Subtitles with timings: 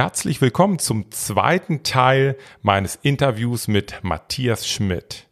[0.00, 5.26] Herzlich willkommen zum zweiten Teil meines Interviews mit Matthias Schmidt.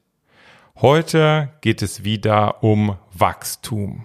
[0.76, 4.04] Heute geht es wieder um Wachstum,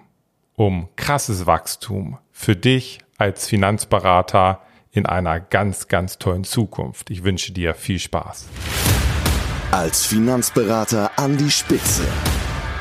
[0.54, 7.10] um krasses Wachstum für dich als Finanzberater in einer ganz, ganz tollen Zukunft.
[7.10, 8.46] Ich wünsche dir viel Spaß.
[9.70, 12.06] Als Finanzberater an die Spitze.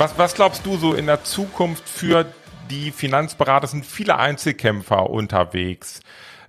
[0.00, 2.24] Was, was glaubst du so in der Zukunft für
[2.70, 3.66] die Finanzberater?
[3.66, 6.00] Sind viele Einzelkämpfer unterwegs.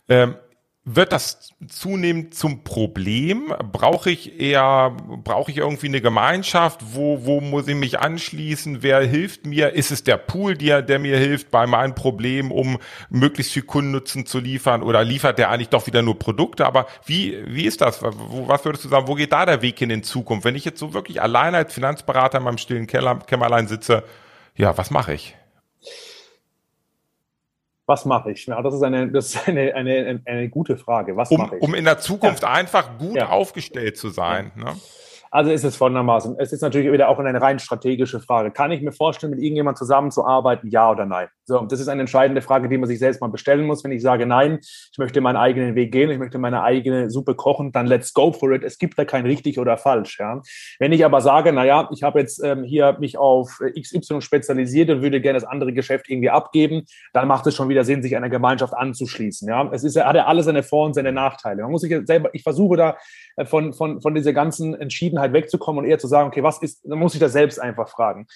[0.08, 0.36] Ähm,
[0.84, 3.54] wird das zunehmend zum Problem?
[3.72, 6.82] Brauche ich eher, brauche ich irgendwie eine Gemeinschaft?
[6.94, 8.82] Wo, wo muss ich mich anschließen?
[8.82, 9.74] Wer hilft mir?
[9.74, 12.80] Ist es der Pool, der, der mir hilft bei meinem Problem, um
[13.12, 14.82] möglichst viel Kundennutzen zu liefern?
[14.82, 16.66] Oder liefert der eigentlich doch wieder nur Produkte?
[16.66, 18.02] Aber wie, wie ist das?
[18.02, 19.08] Was würdest du sagen?
[19.08, 20.46] Wo geht da der Weg hin in Zukunft?
[20.46, 24.04] Wenn ich jetzt so wirklich alleine als Finanzberater in meinem stillen Keller, Kämmerlein sitze,
[24.56, 25.36] ja, was mache ich?
[27.92, 28.46] Was mache ich?
[28.46, 31.18] Ja, das ist eine, das ist eine, eine, eine gute Frage.
[31.18, 31.62] Was um, mache ich?
[31.62, 32.50] Um in der Zukunft ja.
[32.52, 33.30] einfach gut ja.
[33.30, 34.52] aufgestellt zu sein.
[34.56, 34.74] Ne?
[35.34, 36.36] Also ist es folgendermaßen.
[36.40, 38.52] Es ist natürlich wieder auch eine rein strategische Frage.
[38.52, 40.70] Kann ich mir vorstellen, mit irgendjemandem zusammenzuarbeiten?
[40.70, 41.30] Ja oder nein?
[41.46, 43.82] So, das ist eine entscheidende Frage, die man sich selbst mal bestellen muss.
[43.86, 47.36] Wenn ich sage, nein, ich möchte meinen eigenen Weg gehen, ich möchte meine eigene Suppe
[47.36, 48.64] kochen, dann let's go for it.
[48.64, 50.20] Es gibt da kein richtig oder falsch.
[50.20, 50.42] Ja?
[50.80, 55.02] Wenn ich aber sage, naja, ich habe jetzt ähm, hier mich auf XY spezialisiert und
[55.02, 58.30] würde gerne das andere Geschäft irgendwie abgeben, dann macht es schon wieder Sinn, sich einer
[58.30, 59.48] Gemeinschaft anzuschließen.
[59.48, 59.70] Ja?
[59.72, 61.62] Es ist, hat ja alles seine Vor- und seine Nachteile.
[61.62, 62.98] Man muss sich selber, ich versuche da
[63.38, 66.82] äh, von, von, von dieser ganzen Entschiedenheit wegzukommen und eher zu sagen, okay, was ist,
[66.84, 68.28] dann muss ich das selbst einfach fragen.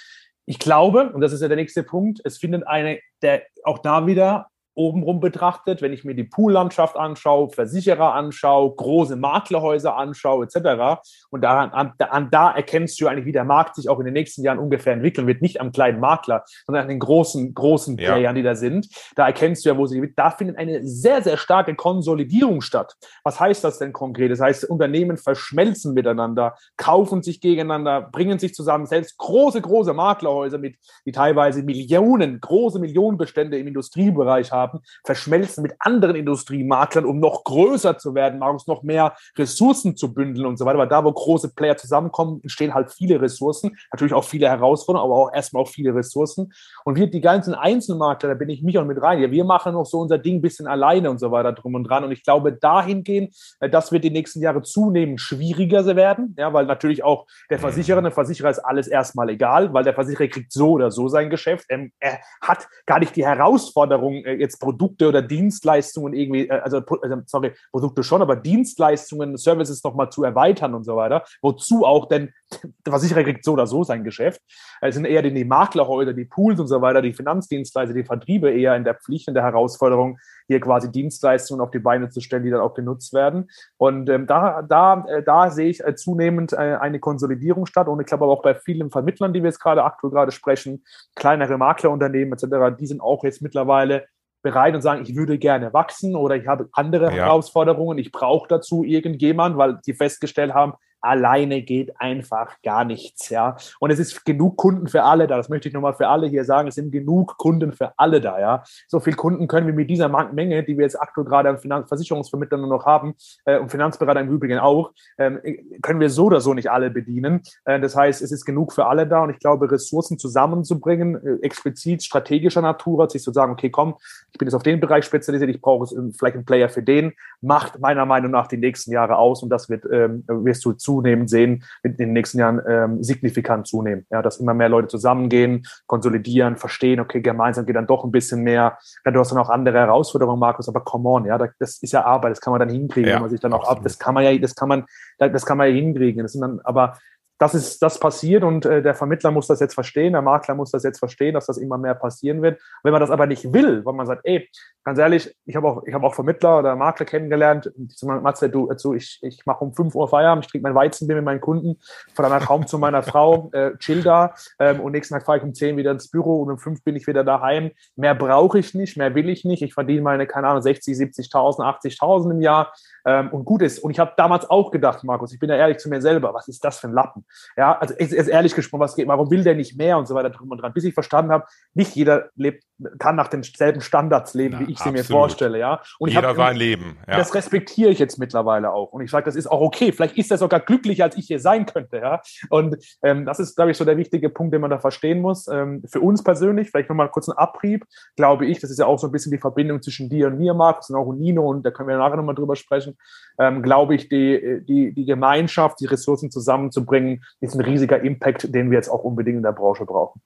[0.46, 4.06] Ich glaube, und das ist ja der nächste Punkt, es findet eine, der auch da
[4.06, 11.02] wieder obenrum betrachtet, wenn ich mir die Poollandschaft anschaue, Versicherer anschaue, große Maklerhäuser anschaue, etc.
[11.32, 14.14] Und daran, an, an, da erkennst du eigentlich, wie der Markt sich auch in den
[14.14, 15.42] nächsten Jahren ungefähr entwickeln wird.
[15.42, 18.12] Nicht am kleinen Makler, sondern an den großen, großen ja.
[18.12, 18.88] Playern, die da sind.
[19.16, 22.96] Da erkennst du ja, wo sie, da findet eine sehr, sehr starke Konsolidierung statt.
[23.24, 24.32] Was heißt das denn konkret?
[24.32, 28.86] Das heißt, Unternehmen verschmelzen miteinander, kaufen sich gegeneinander, bringen sich zusammen.
[28.86, 30.76] Selbst große, große Maklerhäuser mit,
[31.06, 37.44] die teilweise Millionen, große Millionenbestände im Industriebereich haben, haben, verschmelzen mit anderen Industriemaklern, um noch
[37.44, 40.78] größer zu werden, noch mehr Ressourcen zu bündeln und so weiter.
[40.78, 45.22] Weil da, wo große Player zusammenkommen, entstehen halt viele Ressourcen, natürlich auch viele Herausforderungen, aber
[45.22, 46.54] auch erstmal auch viele Ressourcen.
[46.84, 49.22] Und wir, die ganzen Einzelmakler, da bin ich mich auch mit rein.
[49.22, 51.84] Ja, wir machen noch so unser Ding ein bisschen alleine und so weiter drum und
[51.84, 52.04] dran.
[52.04, 56.66] Und ich glaube, dahingehend, äh, das wird die nächsten Jahre zunehmend schwieriger werden, ja, weil
[56.66, 60.72] natürlich auch der Versicherer, der Versicherer ist alles erstmal egal, weil der Versicherer kriegt so
[60.72, 61.66] oder so sein Geschäft.
[61.70, 66.82] Ähm, er hat gar nicht die Herausforderung, äh, jetzt Produkte oder Dienstleistungen irgendwie, äh, also,
[67.02, 71.24] also sorry, Produkte schon, aber Dienstleistungen, Services nochmal zu erweitern und so weiter.
[71.42, 72.34] Wozu auch, denn
[72.86, 74.42] der Versicherer kriegt so oder so sein Geschäft.
[74.82, 78.52] Es sind eher die, die Maklerhäuser, die Pools und so weiter, die Finanzdienstleister, die Vertriebe
[78.52, 80.18] eher in der Pflicht, in der Herausforderung,
[80.48, 83.50] hier quasi Dienstleistungen auf die Beine zu stellen, die dann auch genutzt werden.
[83.78, 87.88] Und ähm, da, da, äh, da sehe ich äh, zunehmend äh, eine Konsolidierung statt.
[87.88, 90.84] Und ich glaube aber auch bei vielen Vermittlern, die wir jetzt gerade aktuell gerade sprechen,
[91.16, 94.06] kleinere Maklerunternehmen etc., die sind auch jetzt mittlerweile
[94.46, 97.26] bereit und sagen, ich würde gerne wachsen oder ich habe andere ja.
[97.26, 100.74] Herausforderungen, ich brauche dazu irgendjemand, weil die festgestellt haben,
[101.06, 103.56] alleine geht einfach gar nichts, ja.
[103.80, 105.38] Und es ist genug Kunden für alle da.
[105.38, 106.68] Das möchte ich nochmal für alle hier sagen.
[106.68, 108.64] Es sind genug Kunden für alle da, ja.
[108.88, 111.88] So viele Kunden können wir mit dieser Menge, die wir jetzt aktuell gerade an Finanz
[111.88, 115.40] Versicherungsvermittlern noch haben äh, und Finanzberater im Übrigen auch, ähm,
[115.82, 117.42] können wir so oder so nicht alle bedienen.
[117.66, 121.46] Äh, das heißt, es ist genug für alle da und ich glaube, Ressourcen zusammenzubringen, äh,
[121.46, 123.96] explizit strategischer Natur, sich zu sagen, okay, komm,
[124.32, 125.86] ich bin jetzt auf den Bereich spezialisiert, ich brauche
[126.18, 129.70] vielleicht einen Player für den, macht meiner Meinung nach die nächsten Jahre aus und das
[129.70, 134.06] wird, ähm, wirst du zu zunehmend sehen, in den nächsten Jahren ähm, signifikant zunehmen.
[134.10, 138.42] Ja, dass immer mehr Leute zusammengehen, konsolidieren, verstehen, okay, gemeinsam geht dann doch ein bisschen
[138.42, 138.78] mehr.
[139.06, 142.06] Ja, du hast dann auch andere Herausforderungen, Markus, aber come on, ja, das ist ja
[142.06, 144.14] Arbeit, das kann man dann hinkriegen, ja, wenn man sich dann auch ab, das kann
[144.14, 144.86] man ja, das kann man,
[145.18, 146.24] das kann man ja hinkriegen.
[146.24, 146.98] Das sind dann, aber
[147.38, 150.72] das ist das passiert und äh, der Vermittler muss das jetzt verstehen, der Makler muss
[150.72, 152.62] das jetzt verstehen, dass das immer mehr passieren wird.
[152.84, 154.50] Wenn man das aber nicht will, weil man sagt, ey,
[154.86, 158.50] ganz ehrlich, ich habe auch, ich habe auch Vermittler oder Makler kennengelernt, die sagen, Matze,
[158.50, 161.42] du, also ich, ich mache um 5 Uhr Feierabend, ich trinke mein Weizenbier mit meinen
[161.42, 161.78] Kunden,
[162.14, 165.44] fahre dann kaum zu meiner Frau, äh, chill da ähm, und nächsten Tag fahre ich
[165.44, 167.72] um 10 wieder ins Büro und um 5 bin ich wieder daheim.
[167.98, 169.62] Mehr brauche ich nicht, mehr will ich nicht.
[169.62, 172.72] Ich verdiene meine, keine Ahnung, 60, 70.000, 80.000 im Jahr
[173.06, 173.80] ähm, und gut ist.
[173.80, 176.48] Und ich habe damals auch gedacht, Markus, ich bin ja ehrlich zu mir selber, was
[176.48, 177.25] ist das für ein Lappen?
[177.58, 180.16] Ja, also ist, ist ehrlich gesprochen, was geht, warum will der nicht mehr und so
[180.16, 182.64] weiter drum und dran, bis ich verstanden habe, nicht jeder lebt,
[183.00, 185.82] kann nach denselben Standards leben, Na, wie ich sie mir vorstelle, ja.
[186.00, 186.98] Und jeder ich hab, sein Leben.
[187.08, 187.18] Ja.
[187.18, 188.92] Das respektiere ich jetzt mittlerweile auch.
[188.92, 189.92] Und ich sage, das ist auch okay.
[189.92, 192.22] Vielleicht ist er sogar glücklicher, als ich hier sein könnte, ja.
[192.50, 195.48] Und ähm, das ist, glaube ich, so der wichtige Punkt, den man da verstehen muss.
[195.48, 197.86] Ähm, für uns persönlich, vielleicht nochmal kurz einen Abrieb,
[198.16, 200.54] glaube ich, das ist ja auch so ein bisschen die Verbindung zwischen dir und mir,
[200.54, 202.98] Markus, und auch Nino, und da können wir nachher nochmal drüber sprechen
[203.38, 208.72] ähm, glaube ich, die, die, die Gemeinschaft, die Ressourcen zusammenzubringen, ist ein riesiger Impact, den
[208.72, 210.22] wir jetzt auch unbedingt in der Branche brauchen.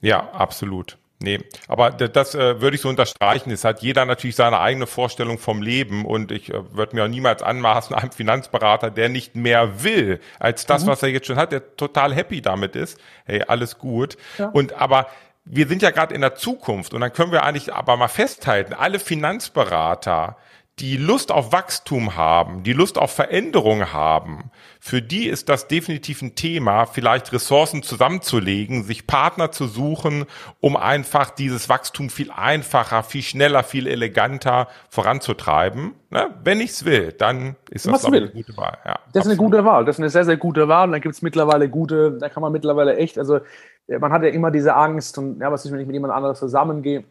[0.00, 0.98] Ja, absolut.
[1.24, 1.38] Nee,
[1.68, 3.50] aber das äh, würde ich so unterstreichen.
[3.50, 7.08] Es hat jeder natürlich seine eigene Vorstellung vom Leben und ich äh, würde mir auch
[7.08, 10.88] niemals anmaßen, einem Finanzberater, der nicht mehr will als das, mhm.
[10.88, 13.00] was er jetzt schon hat, der total happy damit ist.
[13.24, 14.18] Hey, alles gut.
[14.38, 14.48] Ja.
[14.48, 15.06] Und aber
[15.44, 18.74] wir sind ja gerade in der Zukunft und dann können wir eigentlich aber mal festhalten,
[18.74, 20.36] alle Finanzberater,
[20.80, 24.50] die Lust auf Wachstum haben, die Lust auf Veränderung haben,
[24.80, 30.26] für die ist das definitiv ein Thema, vielleicht Ressourcen zusammenzulegen, sich Partner zu suchen,
[30.58, 35.94] um einfach dieses Wachstum viel einfacher, viel schneller, viel eleganter voranzutreiben.
[36.10, 36.34] Ne?
[36.42, 38.78] Wenn ich's will, dann ist das eine gute Wahl.
[38.84, 39.84] Ja, das ist eine gute Wahl.
[39.84, 40.88] Das ist eine sehr, sehr gute Wahl.
[40.88, 43.38] Und da gibt's mittlerweile gute, da kann man mittlerweile echt, also
[43.86, 46.40] man hat ja immer diese Angst und ja, was ist, wenn ich mit jemand anderes
[46.40, 47.04] zusammengehe?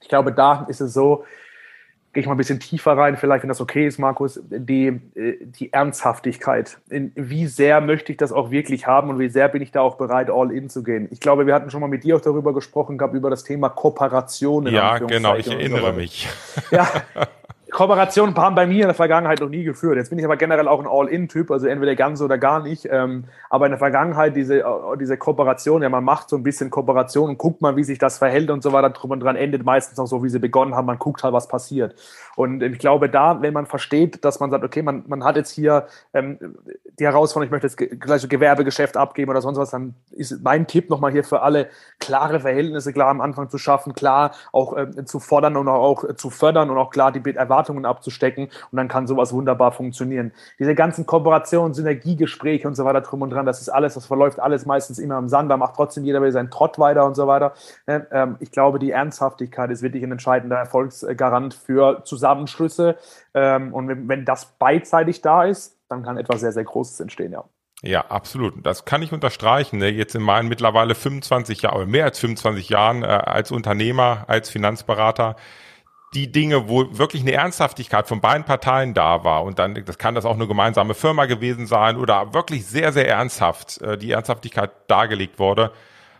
[0.00, 1.24] Ich glaube, da ist es so,
[2.12, 5.36] gehe ich mal ein bisschen tiefer rein, vielleicht, wenn das okay ist, Markus, die, äh,
[5.40, 6.78] die Ernsthaftigkeit.
[6.88, 9.80] In, wie sehr möchte ich das auch wirklich haben und wie sehr bin ich da
[9.80, 11.08] auch bereit, all in zu gehen?
[11.12, 13.68] Ich glaube, wir hatten schon mal mit dir auch darüber gesprochen gehabt, über das Thema
[13.68, 14.66] Kooperation.
[14.66, 16.28] Ja, genau, ich erinnere mich.
[16.72, 16.88] Ja,
[17.70, 19.96] Kooperationen haben bei mir in der Vergangenheit noch nie geführt.
[19.96, 22.88] Jetzt bin ich aber generell auch ein All-In-Typ, also entweder ganz oder gar nicht.
[22.90, 24.64] Ähm, aber in der Vergangenheit diese, äh,
[24.98, 28.18] diese Kooperation, ja, man macht so ein bisschen Kooperation und guckt mal, wie sich das
[28.18, 30.86] verhält und so weiter drum und dran, endet meistens auch so, wie sie begonnen haben.
[30.86, 31.94] Man guckt halt, was passiert.
[32.36, 35.50] Und ich glaube, da, wenn man versteht, dass man sagt, okay, man, man hat jetzt
[35.50, 36.38] hier ähm,
[36.98, 40.90] die Herausforderung, ich möchte jetzt gleich Gewerbegeschäft abgeben oder sonst was, dann ist mein Tipp
[40.90, 41.68] nochmal hier für alle,
[41.98, 46.14] klare Verhältnisse klar am Anfang zu schaffen, klar auch äh, zu fordern und auch, auch
[46.16, 50.32] zu fördern und auch klar die Erwartungen Erwartungen abzustecken und dann kann sowas wunderbar funktionieren.
[50.58, 54.40] Diese ganzen Kooperationen, Synergiegespräche und so weiter drum und dran, das ist alles, das verläuft
[54.40, 57.26] alles meistens immer im Sand, da macht trotzdem jeder wieder seinen Trott weiter und so
[57.26, 57.52] weiter.
[57.86, 62.96] Ne, ähm, ich glaube, die Ernsthaftigkeit ist wirklich ein entscheidender Erfolgsgarant für Zusammenschlüsse
[63.34, 67.44] ähm, und wenn das beidseitig da ist, dann kann etwas sehr, sehr Großes entstehen, ja.
[67.82, 68.54] Ja, absolut.
[68.66, 69.78] Das kann ich unterstreichen.
[69.78, 69.88] Ne?
[69.88, 75.36] Jetzt in meinen mittlerweile 25 Jahren, mehr als 25 Jahren äh, als Unternehmer, als Finanzberater
[76.14, 80.16] die Dinge, wo wirklich eine Ernsthaftigkeit von beiden Parteien da war und dann, das kann
[80.16, 84.70] das auch eine gemeinsame Firma gewesen sein oder wirklich sehr, sehr ernsthaft äh, die Ernsthaftigkeit
[84.88, 85.72] dargelegt wurde,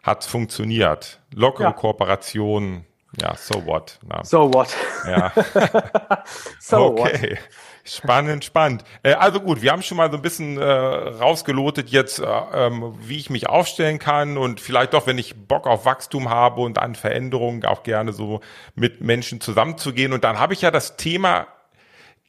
[0.02, 1.20] hat funktioniert.
[1.34, 1.72] Lockere ja.
[1.72, 2.87] Kooperation,
[3.19, 3.99] ja, so what.
[4.07, 4.23] Na.
[4.25, 4.69] So what.
[5.07, 5.33] Ja.
[6.61, 7.31] so okay.
[7.33, 7.39] what.
[7.83, 8.85] Spannend, spannend.
[9.03, 12.95] Äh, also gut, wir haben schon mal so ein bisschen äh, rausgelotet jetzt, äh, ähm,
[13.01, 16.79] wie ich mich aufstellen kann und vielleicht doch, wenn ich Bock auf Wachstum habe und
[16.79, 18.41] an Veränderungen auch gerne so
[18.75, 20.12] mit Menschen zusammenzugehen.
[20.12, 21.47] Und dann habe ich ja das Thema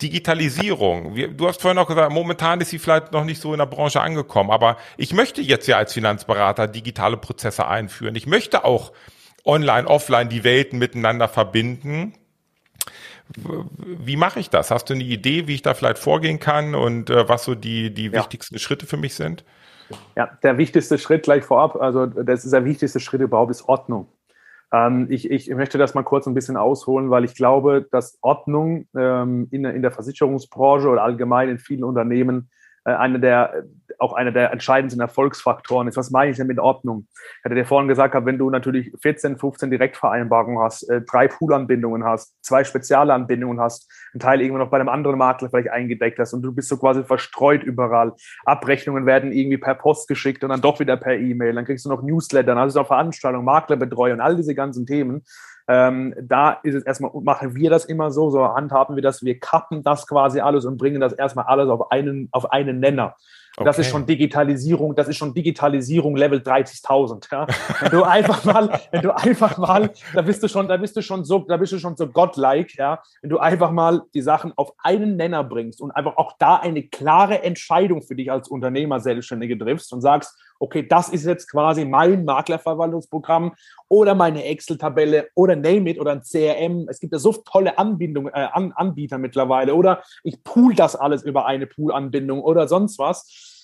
[0.02, 1.16] Digitalisierung.
[1.38, 4.02] Du hast vorhin auch gesagt, momentan ist sie vielleicht noch nicht so in der Branche
[4.02, 8.16] angekommen, aber ich möchte jetzt ja als Finanzberater digitale Prozesse einführen.
[8.16, 8.94] Ich möchte auch
[9.46, 12.14] online, offline die Welten miteinander verbinden.
[13.86, 14.72] Wie mache ich das?
[14.72, 17.94] Hast du eine Idee, wie ich da vielleicht vorgehen kann und äh, was so die,
[17.94, 18.14] die ja.
[18.14, 19.46] wichtigsten Schritte für mich sind?
[20.16, 24.08] Ja, der wichtigste Schritt gleich vorab, also das ist der wichtigste Schritt überhaupt, ist Ordnung.
[24.72, 28.88] Ähm, ich, ich möchte das mal kurz ein bisschen ausholen, weil ich glaube, dass Ordnung
[28.96, 32.50] ähm, in, in der Versicherungsbranche oder allgemein in vielen Unternehmen
[32.84, 33.64] eine der,
[34.00, 35.98] auch einer der entscheidendsten Erfolgsfaktoren ist.
[35.98, 37.08] Was meine ich denn mit Ordnung?
[37.40, 42.04] Ich hatte dir vorhin gesagt, wenn du natürlich 14, 15 Direktvereinbarungen hast, äh, drei Poolanbindungen
[42.04, 46.34] hast, zwei Spezialanbindungen hast, einen Teil irgendwo noch bei einem anderen Makler vielleicht eingedeckt hast
[46.34, 48.14] und du bist so quasi verstreut überall.
[48.46, 51.54] Abrechnungen werden irgendwie per Post geschickt und dann doch wieder per E-Mail.
[51.54, 55.24] Dann kriegst du noch Newsletter, dann hast du noch Veranstaltungen, Maklerbetreuung, all diese ganzen Themen.
[55.68, 59.40] Ähm, da ist es erstmal, machen wir das immer so, so handhaben wir das, wir
[59.40, 63.16] kappen das quasi alles und bringen das erstmal alles auf einen, auf einen Nenner.
[63.58, 63.66] Okay.
[63.66, 67.28] Das ist schon Digitalisierung, das ist schon Digitalisierung Level 30.000.
[67.32, 67.48] Ja?
[67.82, 71.02] Wenn du einfach mal, wenn du einfach mal, da bist du schon, da bist du
[71.02, 73.02] schon so, da bist du schon so godlike, ja?
[73.22, 76.84] Wenn du einfach mal die Sachen auf einen Nenner bringst und einfach auch da eine
[76.84, 81.86] klare Entscheidung für dich als Unternehmer Selbstständige triffst und sagst, okay, das ist jetzt quasi
[81.86, 83.54] mein Maklerverwaltungsprogramm
[83.90, 86.88] oder meine Excel-Tabelle oder Name it oder ein CRM.
[86.88, 91.24] Es gibt ja so tolle Anbindungen, äh, An Anbieter mittlerweile oder ich pool das alles
[91.24, 93.58] über eine Pool-Anbindung oder sonst was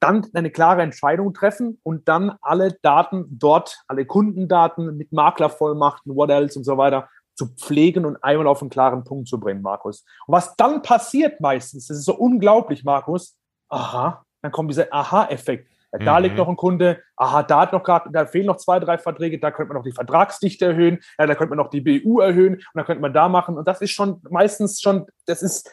[0.00, 6.30] dann eine klare Entscheidung treffen und dann alle Daten dort, alle Kundendaten mit Maklervollmachten, what
[6.30, 10.04] else und so weiter zu pflegen und einmal auf einen klaren Punkt zu bringen, Markus.
[10.26, 13.36] Und was dann passiert meistens, das ist so unglaublich, Markus,
[13.70, 15.73] aha, dann kommt dieser Aha-Effekt.
[16.00, 16.24] Da mhm.
[16.24, 19.38] liegt noch ein Kunde, aha, da hat noch gerade, da fehlen noch zwei, drei Verträge,
[19.38, 22.54] da könnte man noch die Vertragsdichte erhöhen, ja, da könnte man noch die BU erhöhen
[22.54, 23.56] und dann könnte man da machen.
[23.56, 25.70] Und das ist schon meistens schon, das ist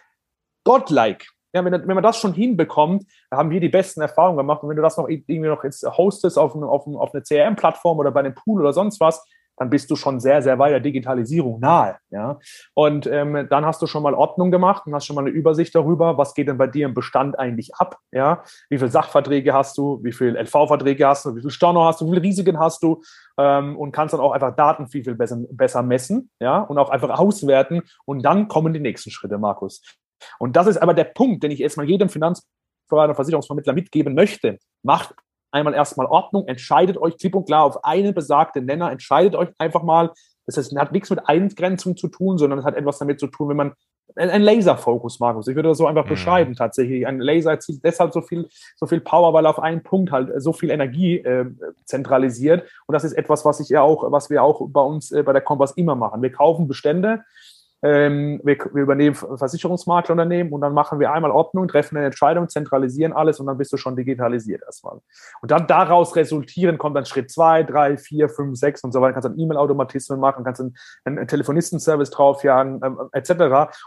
[0.63, 1.25] godlike.
[1.54, 4.63] Ja, wenn, wenn man das schon hinbekommt, haben wir die besten Erfahrungen gemacht.
[4.63, 8.12] Und wenn du das noch irgendwie noch jetzt hostest auf, auf, auf eine CRM-Plattform oder
[8.12, 9.25] bei einem Pool oder sonst was,
[9.62, 11.98] dann bist du schon sehr, sehr weit der Digitalisierung nahe.
[12.10, 12.39] Ja?
[12.74, 15.75] Und ähm, dann hast du schon mal Ordnung gemacht und hast schon mal eine Übersicht
[15.75, 18.00] darüber, was geht denn bei dir im Bestand eigentlich ab.
[18.12, 18.41] Ja?
[18.72, 22.08] Wie viele Sachverträge hast du, wie viele LV-Verträge hast du, wie viele Storno hast du,
[22.08, 23.03] wie viele Risiken hast du
[23.38, 26.62] ähm, und kannst dann auch einfach Daten viel, viel besser, besser messen ja?
[26.62, 27.84] und auch einfach auswerten.
[28.06, 29.84] Und dann kommen die nächsten Schritte, Markus.
[30.39, 34.58] Und das ist aber der Punkt, den ich erstmal jedem Finanzberater Versicherungsvermittler mitgeben möchte.
[34.82, 35.13] Macht
[35.51, 39.84] einmal erstmal Ordnung, entscheidet euch klipp und klar auf einen besagten Nenner, entscheidet euch einfach
[39.84, 40.12] mal.
[40.46, 43.50] Das heißt, hat nichts mit Eingrenzung zu tun, sondern es hat etwas damit zu tun,
[43.50, 43.74] wenn man
[44.15, 45.48] ein Laserfokus, Markus.
[45.48, 46.10] Ich würde das so einfach mhm.
[46.10, 47.08] beschreiben tatsächlich.
[47.08, 50.29] Ein Laser zieht deshalb so viel, so viel Power, weil er auf einen Punkt halt
[50.41, 51.46] so viel Energie äh,
[51.86, 52.70] zentralisiert.
[52.88, 55.34] Und das ist etwas, was ich ja auch, was wir auch bei uns äh, bei
[55.34, 56.22] der Kompass immer machen.
[56.22, 57.24] Wir kaufen Bestände
[57.84, 63.14] ähm, wir, wir, übernehmen Versicherungsmaklerunternehmen und dann machen wir einmal Ordnung, treffen eine Entscheidung, zentralisieren
[63.14, 65.00] alles und dann bist du schon digitalisiert erstmal.
[65.42, 69.14] Und dann daraus resultieren kommt dann Schritt zwei, drei, vier, fünf, sechs und so weiter.
[69.14, 73.32] Kannst dann E-Mail-Automatismen machen, kannst einen, einen Telefonistenservice draufjagen, ähm, etc.
[73.32, 73.42] Und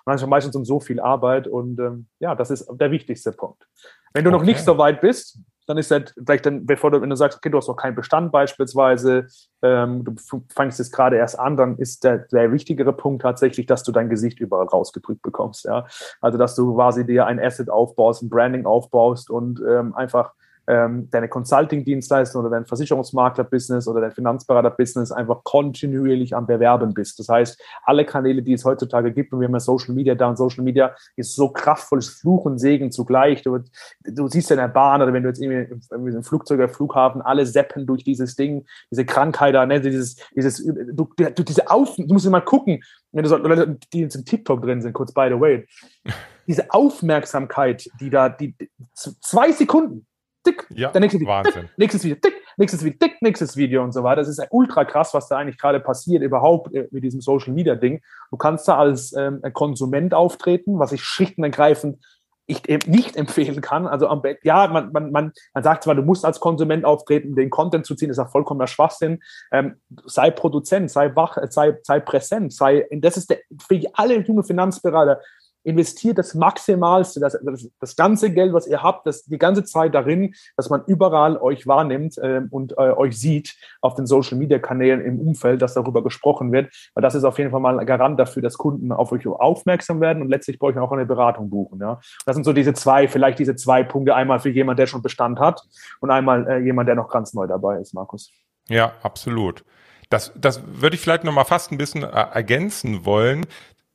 [0.06, 3.66] dann ist meistens um so viel Arbeit und ähm, ja, das ist der wichtigste Punkt.
[4.12, 4.38] Wenn du okay.
[4.38, 7.38] noch nicht so weit bist, dann ist halt gleich dann, bevor du, wenn du sagst,
[7.38, 9.26] okay, du hast noch keinen Bestand beispielsweise,
[9.62, 10.14] ähm, du
[10.54, 14.10] fängst jetzt gerade erst an, dann ist der, der wichtigere Punkt tatsächlich, dass du dein
[14.10, 15.86] Gesicht überall rausgedrückt bekommst, ja.
[16.20, 20.32] Also, dass du quasi dir ein Asset aufbaust, ein Branding aufbaust und ähm, einfach
[20.66, 27.18] ähm, deine Consulting-Dienstleistung oder dein Versicherungsmakler-Business oder dein Finanzberater-Business einfach kontinuierlich am Bewerben bist.
[27.18, 30.28] Das heißt, alle Kanäle, die es heutzutage gibt, und wir haben ja Social Media da
[30.28, 33.42] und Social Media ist so kraftvolles Fluch und Segen zugleich.
[33.42, 33.58] Du,
[34.04, 36.68] du siehst ja in der Bahn oder wenn du jetzt irgendwie im, im Flugzeug oder
[36.68, 41.70] Flughafen, alle seppen durch dieses Ding, diese Krankheit da, ne, dieses, dieses, du, du, diese
[41.70, 44.92] Auf, du musst mal gucken, wenn du so, Leute, die jetzt im TikTok drin sind,
[44.92, 45.66] kurz by the way,
[46.46, 48.54] diese Aufmerksamkeit, die da, die,
[48.94, 50.06] zwei Sekunden,
[50.44, 51.62] tick, ja, der nächste Video, Wahnsinn.
[51.62, 54.20] Tick, nächstes Video, tick, nächstes Video, tick, nächstes Video und so weiter.
[54.20, 57.52] Das ist ja ultra krass, was da eigentlich gerade passiert überhaupt äh, mit diesem Social
[57.52, 58.02] Media Ding.
[58.30, 61.98] Du kannst da als ähm, Konsument auftreten, was ich schlicht und ergreifend
[62.46, 63.86] ich nicht empfehlen kann.
[63.86, 67.50] Also am ja, man, man, man, man sagt zwar, du musst als Konsument auftreten, den
[67.50, 69.22] Content zu ziehen, ist ja vollkommener Schwachsinn.
[69.50, 74.44] Ähm, sei Produzent, sei wach, sei, sei präsent, sei, das ist der, für alle junge
[74.44, 75.20] Finanzberater
[75.64, 79.94] investiert das Maximalste, das, das, das, ganze Geld, was ihr habt, das, die ganze Zeit
[79.94, 84.58] darin, dass man überall euch wahrnimmt äh, und äh, euch sieht auf den Social Media
[84.58, 86.72] Kanälen im Umfeld, dass darüber gesprochen wird.
[86.94, 90.00] Weil das ist auf jeden Fall mal ein Garant dafür, dass Kunden auf euch aufmerksam
[90.00, 91.80] werden und letztlich bei euch auch eine Beratung buchen.
[91.80, 92.00] Ja?
[92.26, 95.40] Das sind so diese zwei, vielleicht diese zwei Punkte, einmal für jemand, der schon Bestand
[95.40, 95.62] hat
[96.00, 98.30] und einmal äh, jemand, der noch ganz neu dabei ist, Markus.
[98.68, 99.64] Ja, absolut.
[100.10, 103.46] Das, das würde ich vielleicht noch mal fast ein bisschen äh, ergänzen wollen.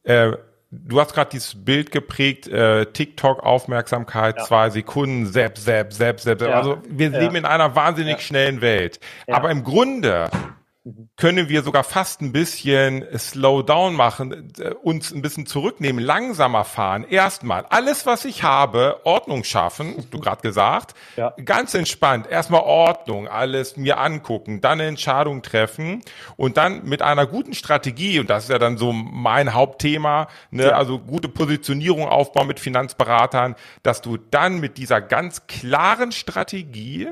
[0.04, 0.34] Äh,
[0.72, 4.44] Du hast gerade dieses Bild geprägt, äh, TikTok-Aufmerksamkeit, ja.
[4.44, 6.42] zwei Sekunden, Sepp, Sepp, Sepp, Sepp.
[6.42, 6.50] Ja.
[6.50, 7.20] Also wir ja.
[7.20, 9.00] leben in einer wahnsinnig schnellen Welt.
[9.28, 10.30] Aber im Grunde
[11.18, 16.64] können wir sogar fast ein bisschen slow down machen, äh, uns ein bisschen zurücknehmen, langsamer
[16.64, 17.06] fahren.
[17.10, 21.34] Erstmal alles, was ich habe, Ordnung schaffen, du gerade gesagt, ja.
[21.44, 22.28] ganz entspannt.
[22.28, 26.02] Erstmal Ordnung, alles mir angucken, dann eine Entscheidung treffen
[26.38, 30.66] und dann mit einer guten Strategie, und das ist ja dann so mein Hauptthema, ne,
[30.66, 30.72] ja.
[30.72, 37.08] also gute Positionierung aufbauen mit Finanzberatern, dass du dann mit dieser ganz klaren Strategie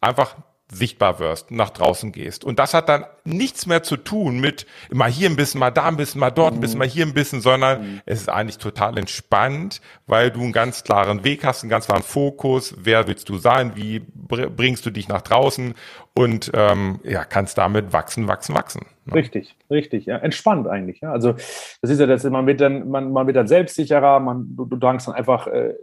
[0.00, 0.36] einfach
[0.70, 2.44] sichtbar wirst, nach draußen gehst.
[2.44, 5.86] Und das hat dann nichts mehr zu tun mit mal hier ein bisschen, mal da
[5.86, 8.00] ein bisschen, mal dort ein bisschen, mal hier ein bisschen, sondern mhm.
[8.04, 12.02] es ist eigentlich total entspannt, weil du einen ganz klaren Weg hast, einen ganz klaren
[12.02, 12.74] Fokus.
[12.78, 13.72] Wer willst du sein?
[13.76, 15.74] Wie bringst du dich nach draußen?
[16.14, 18.86] Und ähm, ja, kannst damit wachsen, wachsen, wachsen.
[19.04, 19.14] Ne?
[19.14, 20.06] Richtig, richtig.
[20.06, 20.16] Ja.
[20.16, 21.00] Entspannt eigentlich.
[21.00, 21.12] Ja.
[21.12, 21.34] Also
[21.80, 24.76] das ist ja das, man wird dann, man, man wird dann selbstsicherer, man, du, du
[24.76, 25.74] dankst dann einfach äh,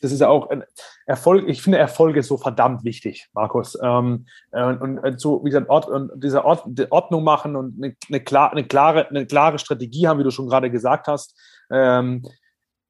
[0.00, 0.64] das ist ja auch ein
[1.06, 3.78] Erfolg, ich finde Erfolg ist so verdammt wichtig, Markus.
[3.82, 7.96] Ähm, äh, und, und so, wie gesagt, Ort, und diese Ort, Ordnung machen und eine,
[8.08, 11.38] eine, klar, eine, klare, eine klare Strategie haben, wie du schon gerade gesagt hast.
[11.70, 12.22] Ähm,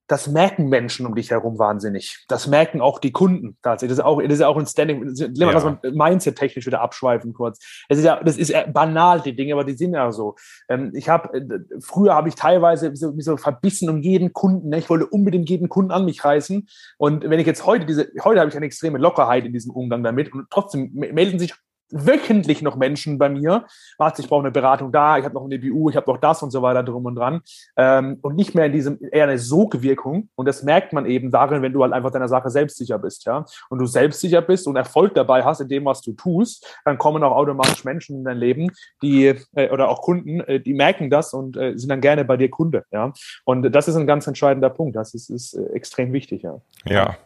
[0.09, 2.25] das merken Menschen um dich herum wahnsinnig.
[2.29, 3.97] Das merken auch die Kunden tatsächlich.
[3.97, 5.53] Das ist auch, das ist auch ein Standing, ja.
[5.53, 7.61] dass man Mindset-technisch wieder abschweifen kurz.
[7.91, 10.35] Es ist ja, das ist banal, die Dinge, aber die sind ja so.
[10.71, 14.71] Ähm, ich habe, äh, früher habe ich teilweise so, so verbissen um jeden Kunden.
[14.71, 14.79] Ne?
[14.79, 16.67] Ich wollte unbedingt jeden Kunden an mich reißen.
[16.97, 20.03] Und wenn ich jetzt heute diese, heute habe ich eine extreme Lockerheit in diesem Umgang
[20.03, 21.55] damit und trotzdem melden sich
[21.91, 23.67] wöchentlich noch Menschen bei mir,
[23.97, 26.43] warte, ich brauche eine Beratung da, ich habe noch eine BU, ich habe noch das
[26.43, 27.41] und so weiter drum und dran.
[27.77, 30.29] Ähm, und nicht mehr in diesem eher eine Sogwirkung.
[30.35, 33.45] Und das merkt man eben darin, wenn du halt einfach deiner Sache selbstsicher bist, ja.
[33.71, 37.23] Und du selbstsicher bist und Erfolg dabei hast in dem, was du tust, dann kommen
[37.23, 38.71] auch automatisch Menschen in dein Leben,
[39.03, 42.37] die äh, oder auch Kunden, äh, die merken das und äh, sind dann gerne bei
[42.37, 43.13] dir Kunde, ja.
[43.45, 44.97] Und das ist ein ganz entscheidender Punkt.
[44.97, 46.61] Das ist, ist äh, extrem wichtig, ja.
[46.85, 47.17] Ja,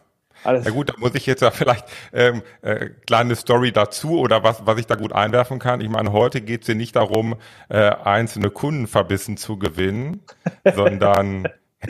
[0.43, 0.65] alles.
[0.65, 4.65] Ja gut, da muss ich jetzt ja vielleicht ähm, äh, kleine Story dazu oder was,
[4.65, 5.81] was ich da gut einwerfen kann.
[5.81, 7.35] Ich meine, heute geht es hier nicht darum,
[7.69, 10.21] äh, einzelne Kunden verbissen zu gewinnen,
[10.75, 11.47] sondern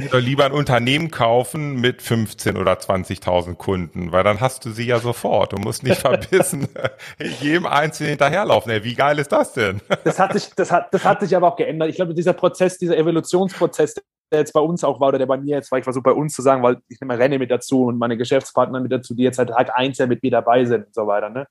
[0.10, 4.86] oder lieber ein Unternehmen kaufen mit 15 oder 20.000 Kunden, weil dann hast du sie
[4.86, 5.54] ja sofort.
[5.54, 6.68] Du musst nicht verbissen
[7.40, 8.72] jedem Einzelnen hinterherlaufen.
[8.72, 9.82] Ey, wie geil ist das denn?
[10.04, 11.90] Das hat sich, das hat, das hat sich aber auch geändert.
[11.90, 13.96] Ich glaube, dieser Prozess, dieser Evolutionsprozess,
[14.34, 16.12] der jetzt bei uns auch war oder der bei mir jetzt war, ich versuche bei
[16.12, 19.24] uns zu sagen, weil ich nehme Renne mit dazu und meine Geschäftspartner mit dazu, die
[19.24, 21.30] jetzt halt Tag eins ja mit mir dabei sind und so weiter.
[21.30, 21.48] Ne?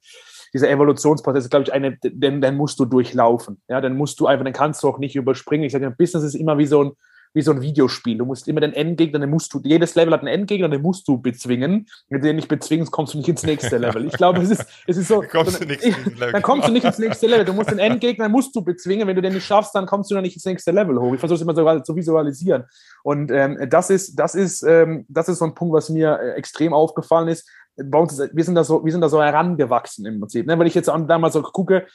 [0.53, 3.63] Dieser Evolutionsprozess ist, glaube ich, eine, den, den musst du durchlaufen.
[3.69, 5.65] Ja, den musst du einfach, den kannst du auch nicht überspringen.
[5.65, 6.93] Ich sage, Business ist immer wie so ein,
[7.35, 8.19] wie so ein Videospiel.
[8.19, 11.09] Du musst immer den Endgegner, den musst du, jedes Level hat einen Endgegner, den musst
[11.09, 11.89] du bezwingen.
[12.09, 14.07] Wenn du den nicht bezwingst, kommst du nicht ins nächste Level.
[14.07, 15.23] Ich glaube, es ist, es ist so.
[15.33, 17.45] Kommst so, ich, dann kommst du nicht ins nächste Level.
[17.45, 19.09] Du musst den Endgegner, musst du bezwingen.
[19.09, 21.15] Wenn du den nicht schaffst, dann kommst du dann nicht ins nächste Level hoch.
[21.15, 22.65] Ich versuche es immer so zu visualisieren.
[23.03, 26.33] Und ähm, das ist, das ist, ähm, das ist so ein Punkt, was mir äh,
[26.33, 27.49] extrem aufgefallen ist.
[27.77, 30.47] Bei uns ist, wir sind da so, wir sind da so herangewachsen im Prinzip.
[30.47, 30.59] Ne?
[30.59, 31.87] Wenn ich jetzt damals so gucke,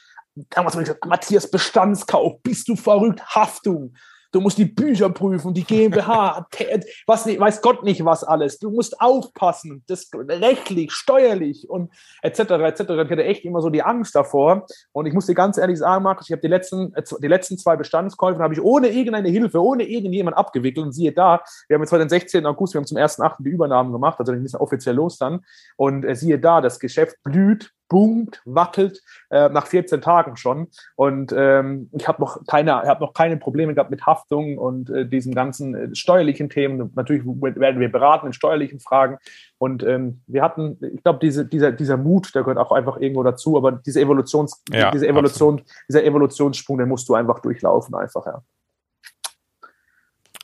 [0.50, 3.94] damals habe ich gesagt, Matthias Bestandskauf, bist du verrückt, Haftung
[4.30, 6.46] du musst die Bücher prüfen, die GmbH,
[7.06, 8.58] was nicht, weiß Gott nicht was alles.
[8.58, 11.92] Du musst aufpassen, das rechtlich, steuerlich und
[12.22, 12.40] etc.
[12.40, 12.80] etc.
[12.80, 14.66] Ich hatte echt immer so die Angst davor.
[14.92, 17.58] Und ich muss dir ganz ehrlich sagen, Markus, ich habe die letzten, äh, die letzten
[17.58, 20.86] zwei Bestandskäufe habe ich ohne irgendeine Hilfe, ohne irgendjemand abgewickelt.
[20.86, 22.44] Und siehe da, wir haben jetzt heute den 16.
[22.46, 23.36] August, wir haben zum 1.8.
[23.40, 25.44] die Übernahmen gemacht, also ein bisschen offiziell los dann.
[25.76, 30.68] Und äh, siehe da, das Geschäft blüht, boomt, wackelt äh, nach 14 Tagen schon.
[30.96, 35.06] Und ähm, ich habe noch keine, habe noch keine Probleme gehabt mit Haftung und äh,
[35.06, 36.92] diesen ganzen äh, steuerlichen Themen.
[36.94, 39.18] Natürlich werden wir beraten in steuerlichen Fragen.
[39.58, 43.22] Und ähm, wir hatten, ich glaube, diese, dieser, dieser Mut, der gehört auch einfach irgendwo
[43.22, 43.56] dazu.
[43.56, 45.84] Aber diese Evolutions, ja, diese Evolution, absolut.
[45.88, 48.42] dieser Evolutionssprung, den musst du einfach durchlaufen, einfach ja.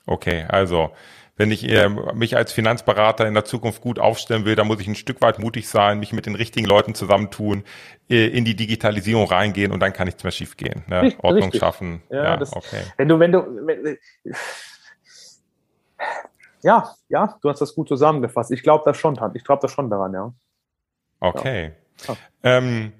[0.06, 0.90] Okay, also
[1.36, 4.86] wenn ich äh, mich als Finanzberater in der Zukunft gut aufstellen will, dann muss ich
[4.86, 7.64] ein Stück weit mutig sein, mich mit den richtigen Leuten zusammentun,
[8.08, 10.84] äh, in die Digitalisierung reingehen und dann kann nichts mehr schiefgehen.
[10.86, 11.02] Ne?
[11.02, 11.60] Richtig, Ordnung richtig.
[11.60, 12.02] schaffen.
[12.10, 12.82] Ja, ja das, okay.
[12.96, 13.98] Wenn du, wenn du, wenn,
[16.62, 18.50] ja, ja, du hast das gut zusammengefasst.
[18.50, 20.32] Ich glaube das schon, ich glaube das schon daran, ja.
[21.20, 21.72] Okay.
[22.06, 22.16] Ja.
[22.42, 22.92] Ähm,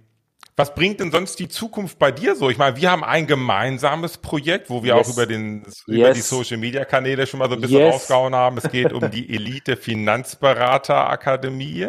[0.56, 2.48] was bringt denn sonst die Zukunft bei dir so?
[2.48, 5.08] Ich meine, wir haben ein gemeinsames Projekt, wo wir yes.
[5.08, 7.94] auch über, den, über die Social Media Kanäle schon mal so ein bisschen yes.
[7.94, 8.58] rausgehauen haben.
[8.58, 11.88] Es geht um die Elite Finanzberater Akademie.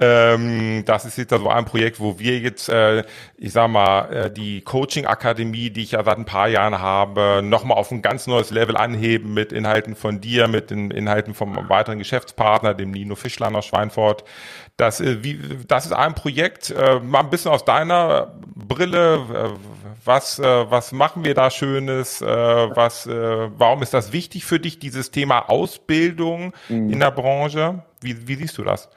[0.00, 3.04] Ähm, das ist jetzt also ein Projekt, wo wir jetzt, äh,
[3.36, 7.42] ich sag mal, äh, die Coaching Akademie, die ich ja seit ein paar Jahren habe,
[7.44, 11.68] nochmal auf ein ganz neues Level anheben mit Inhalten von dir, mit den Inhalten vom
[11.68, 14.24] weiteren Geschäftspartner, dem Nino Fischlein aus Schweinfurt.
[14.76, 19.14] Das, äh, wie, das ist ein Projekt, äh, mal ein bisschen aus deiner Brille.
[19.32, 19.58] Äh,
[20.04, 22.20] was, äh, was machen wir da Schönes?
[22.20, 26.90] Äh, was, äh, warum ist das wichtig für dich, dieses Thema Ausbildung mhm.
[26.90, 27.84] in der Branche?
[28.00, 28.88] Wie, wie siehst du das?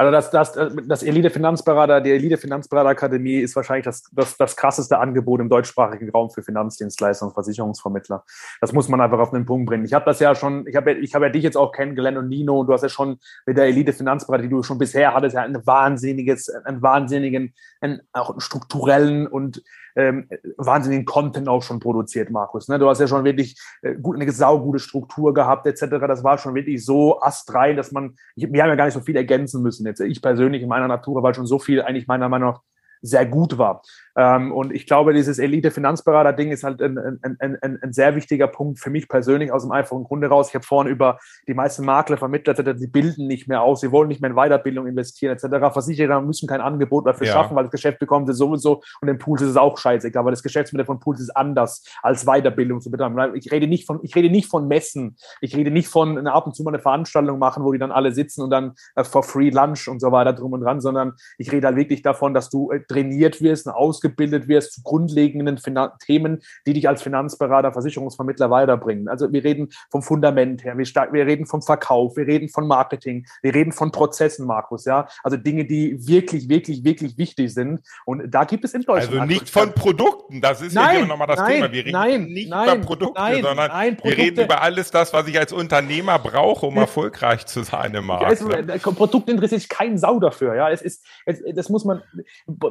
[0.00, 5.50] Also das, das, das Elite-Finanzberater, die Elite-Finanzberater-Akademie ist wahrscheinlich das, das, das krasseste Angebot im
[5.50, 8.24] deutschsprachigen Raum für Finanzdienstleister und Versicherungsvermittler.
[8.62, 9.84] Das muss man einfach auf den Punkt bringen.
[9.84, 12.30] Ich habe das ja schon, ich habe ich hab ja dich jetzt auch kennengelernt und
[12.30, 15.42] Nino, und du hast ja schon mit der Elite-Finanzberater, die du schon bisher hattest, ja
[15.42, 19.62] ein wahnsinniges, einen wahnsinnigen, einen, auch einen strukturellen und
[20.00, 22.68] ähm, wahnsinnigen Content auch schon produziert, Markus.
[22.68, 22.78] Ne?
[22.78, 25.86] Du hast ja schon wirklich äh, gut, eine saugute Struktur gehabt, etc.
[26.06, 29.00] Das war schon wirklich so astrein, dass man, ich, wir haben ja gar nicht so
[29.00, 29.86] viel ergänzen müssen.
[29.86, 32.60] Jetzt ich persönlich in meiner Natur, weil schon so viel eigentlich meiner Meinung nach
[33.02, 33.82] sehr gut war.
[34.16, 38.78] Ähm, und ich glaube, dieses Elite-Finanzberater-Ding ist halt ein, ein, ein, ein, sehr wichtiger Punkt
[38.78, 40.48] für mich persönlich aus dem einfachen Grunde raus.
[40.48, 44.08] Ich habe vorhin über die meisten Makler, Vermittler die bilden nicht mehr aus, sie wollen
[44.08, 45.72] nicht mehr in Weiterbildung investieren etc.
[45.72, 47.32] Versicherer müssen kein Angebot dafür ja.
[47.32, 50.32] schaffen, weil das Geschäft bekommen sie sowieso und im Pools ist es auch scheißegal, weil
[50.32, 53.34] das Geschäftsmodell von Pools ist anders als Weiterbildung zu betreiben.
[53.36, 56.46] Ich rede nicht von, ich rede nicht von Messen, ich rede nicht von einer ab
[56.46, 59.22] und zu mal eine Veranstaltung machen, wo die dann alle sitzen und dann uh, for
[59.22, 62.50] free Lunch und so weiter drum und dran, sondern ich rede halt wirklich davon, dass
[62.50, 67.72] du, äh, trainiert wirst und ausgebildet wirst zu grundlegenden Finan Themen, die dich als Finanzberater,
[67.72, 69.08] Versicherungsvermittler weiterbringen.
[69.08, 73.26] Also wir reden vom Fundament her, wir, wir reden vom Verkauf, wir reden von Marketing,
[73.42, 75.08] wir reden von Prozessen, Markus, ja.
[75.22, 77.80] Also Dinge, die wirklich, wirklich, wirklich wichtig sind.
[78.04, 79.20] Und da gibt es in Deutschland.
[79.20, 81.72] Also nicht von Produkten, das ist nein, ja nochmal das nein, Thema.
[81.72, 84.90] Wir reden nein, nicht nein, über Produkte, nein, sondern nein, wir Produkte- reden über alles
[84.90, 88.32] das, was ich als Unternehmer brauche, um erfolgreich zu sein im Markt.
[88.32, 88.78] Es, ne?
[88.80, 90.54] Produkt interessiert sich kein Sau dafür.
[90.54, 92.02] Ja, es ist, es, das muss man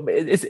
[0.10, 0.48] es,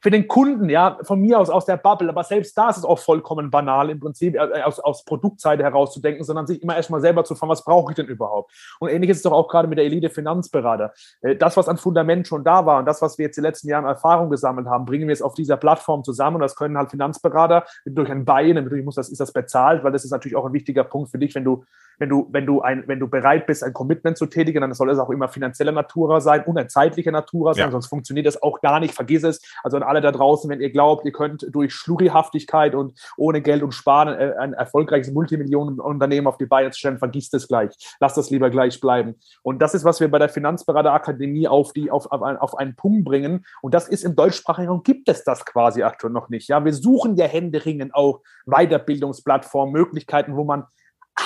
[0.00, 2.84] für den Kunden, ja, von mir aus aus der Bubble, aber selbst da ist es
[2.84, 7.24] auch vollkommen banal im Prinzip äh, aus, aus Produktseite herauszudenken, sondern sich immer erstmal selber
[7.24, 8.52] zu fragen, was brauche ich denn überhaupt?
[8.80, 10.92] Und ähnlich ist es doch auch gerade mit der Elite Finanzberater.
[11.22, 13.68] Äh, Das, was an Fundament schon da war und das, was wir jetzt die letzten
[13.68, 16.90] Jahre Erfahrung gesammelt haben, bringen wir jetzt auf dieser Plattform zusammen und das können halt
[16.90, 20.46] Finanzberater durch ein Buy-in, natürlich muss das, ist das bezahlt, weil das ist natürlich auch
[20.46, 21.64] ein wichtiger Punkt für dich, wenn du
[21.98, 24.90] wenn du, wenn du ein, wenn du bereit bist, ein Commitment zu tätigen, dann soll
[24.90, 27.70] es auch immer finanzieller Natura sein und ein zeitlicher Natura sein, Ja.
[27.70, 28.94] sonst funktioniert das auch gar nicht.
[28.94, 29.40] Vergiss es.
[29.62, 33.62] Also an alle da draußen, wenn ihr glaubt, ihr könnt durch Schlurrihaftigkeit und ohne Geld
[33.62, 37.74] und Sparen äh, ein erfolgreiches Multimillionenunternehmen auf die Beine stellen, vergisst es gleich.
[38.00, 39.16] Lasst das lieber gleich bleiben.
[39.42, 43.04] Und das ist, was wir bei der Finanzberaterakademie auf, die, auf, auf, auf einen Punkt
[43.04, 43.44] bringen.
[43.62, 46.48] Und das ist im deutschsprachigen Raum gibt es das quasi aktuell noch nicht.
[46.48, 50.64] Ja, wir suchen ja händeringend auch Weiterbildungsplattformen, Möglichkeiten, wo man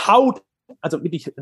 [0.07, 0.43] haut
[0.81, 1.33] also wirklich, äh,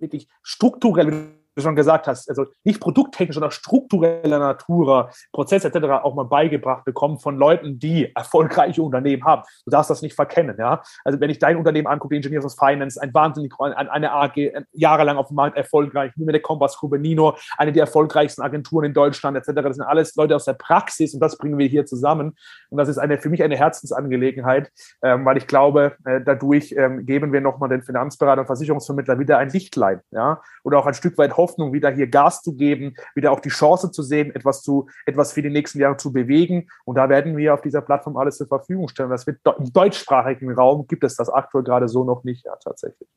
[0.00, 6.02] wirklich strukturell, du schon gesagt hast, also nicht produkttechnisch, sondern struktureller Natur, Prozesse etc.
[6.02, 9.42] auch mal beigebracht bekommen von Leuten, die erfolgreiche Unternehmen haben.
[9.64, 10.82] Du darfst das nicht verkennen, ja.
[11.04, 14.62] Also wenn ich dein Unternehmen angucke, Engineers of Finance, ein wahnsinnig, ein- eine AG, äh,
[14.72, 18.94] jahrelang auf dem Markt erfolgreich, wie mit der Kompass-Gruppe, Nino, eine der erfolgreichsten Agenturen in
[18.94, 19.68] Deutschland etc.
[19.68, 22.36] Das sind alles Leute aus der Praxis und das bringen wir hier zusammen.
[22.70, 24.70] Und das ist eine, für mich eine Herzensangelegenheit,
[25.02, 29.38] ähm, weil ich glaube, äh, dadurch ähm, geben wir nochmal den Finanzberater und Versicherungsvermittler wieder
[29.38, 33.32] ein Lichtlein, ja, oder auch ein Stück weit Hoffnung, wieder hier Gas zu geben, wieder
[33.32, 36.68] auch die Chance zu sehen, etwas zu, etwas für die nächsten Jahre zu bewegen.
[36.84, 39.10] Und da werden wir auf dieser Plattform alles zur Verfügung stellen.
[39.10, 43.08] Das wird im deutschsprachigen Raum gibt es das aktuell gerade so noch nicht, ja, tatsächlich.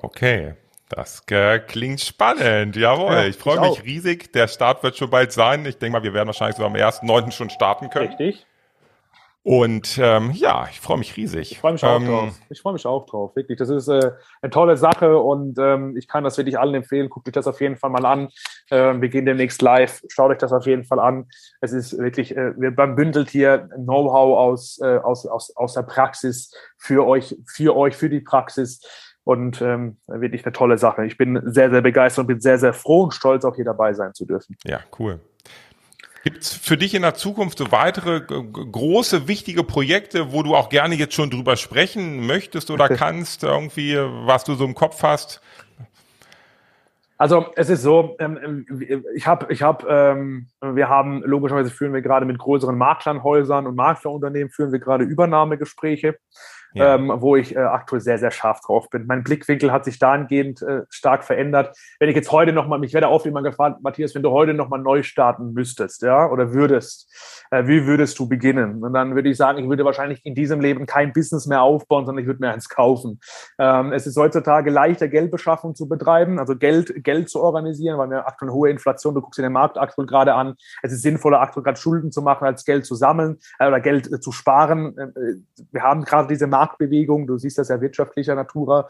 [0.00, 0.54] Okay.
[0.88, 3.12] Das äh, klingt spannend, jawohl.
[3.12, 3.84] Ja, ich freue ich mich auch.
[3.84, 4.32] riesig.
[4.32, 5.66] Der Start wird schon bald sein.
[5.66, 7.32] Ich denke mal, wir werden wahrscheinlich so am 1.9.
[7.32, 8.08] schon starten können.
[8.08, 8.46] Richtig.
[9.46, 11.52] Und ähm, ja, ich freue mich riesig.
[11.52, 12.34] Ich freue mich auch Ähm, drauf.
[12.50, 13.56] Ich freue mich auch drauf, wirklich.
[13.56, 14.10] Das ist äh,
[14.42, 17.08] eine tolle Sache und ähm, ich kann das wirklich allen empfehlen.
[17.08, 18.28] Guckt euch das auf jeden Fall mal an.
[18.72, 20.02] Ähm, wir gehen demnächst live.
[20.08, 21.28] Schaut euch das auf jeden Fall an.
[21.60, 25.82] Es ist wirklich, äh, wir man bündelt hier Know-how aus, äh, aus, aus, aus der
[25.82, 28.80] Praxis für euch, für euch, für die Praxis.
[29.22, 31.06] Und ähm, wirklich eine tolle Sache.
[31.06, 33.92] Ich bin sehr, sehr begeistert und bin sehr, sehr froh und stolz, auch hier dabei
[33.92, 34.56] sein zu dürfen.
[34.64, 35.20] Ja, cool.
[36.26, 38.34] Gibt es für dich in der Zukunft so weitere g-
[38.72, 43.96] große, wichtige Projekte, wo du auch gerne jetzt schon drüber sprechen möchtest oder kannst, irgendwie,
[43.96, 45.40] was du so im Kopf hast?
[47.16, 48.66] Also es ist so, ähm,
[49.14, 53.76] ich habe, ich habe, ähm, wir haben logischerweise führen wir gerade mit größeren Maklernhäusern und
[53.76, 56.18] Maklerunternehmen führen wir gerade Übernahmegespräche,
[56.74, 56.94] Ja.
[56.94, 59.06] ähm, wo ich äh, aktuell sehr, sehr scharf drauf bin.
[59.06, 61.76] Mein Blickwinkel hat sich dahingehend äh, stark verändert.
[61.98, 64.80] Wenn ich jetzt heute nochmal, mich werde oft immer gefragt, Matthias, wenn du heute nochmal
[64.80, 67.10] neu starten müsstest, ja, oder würdest,
[67.50, 68.82] äh, wie würdest du beginnen?
[68.82, 72.04] Und dann würde ich sagen, ich würde wahrscheinlich in diesem Leben kein Business mehr aufbauen,
[72.04, 73.20] sondern ich würde mir eins kaufen.
[73.58, 78.26] Ähm, es ist heutzutage leichter, Geldbeschaffung zu betreiben, also Geld, Geld zu organisieren, weil wir
[78.26, 80.54] aktuell eine hohe Inflation, du guckst dir den Markt aktuell gerade an.
[80.82, 84.12] Es ist sinnvoller, aktuell gerade Schulden zu machen, als Geld zu sammeln äh, oder Geld
[84.12, 84.96] äh, zu sparen.
[84.98, 88.88] Äh, wir haben gerade diese Marktbewegung, du siehst das ja wirtschaftlicher Natura.